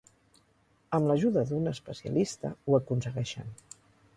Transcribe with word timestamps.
Amb 0.99 1.09
l'ajuda 1.11 1.43
d'un 1.51 1.73
especialista, 1.73 2.53
ho 2.65 2.79
aconsegueixen. 2.79 3.55